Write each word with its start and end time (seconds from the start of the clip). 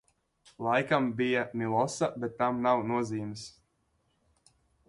Laikam 0.67 1.09
bija 1.19 1.43
Milosa, 1.63 2.09
bet 2.25 2.35
tam 2.41 2.65
nav 2.69 2.85
nozīmes! 2.93 3.47